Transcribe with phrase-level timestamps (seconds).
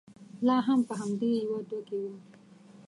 [0.47, 2.17] لا هم په همدې يوه دوه کې ووم.